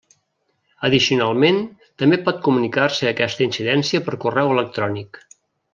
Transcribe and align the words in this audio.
Addicionalment, 0.87 1.59
també 2.03 2.19
pot 2.29 2.41
comunicar-se 2.49 3.09
aquesta 3.13 3.47
incidència 3.49 4.05
per 4.09 4.21
correu 4.27 4.55
electrònic. 4.59 5.27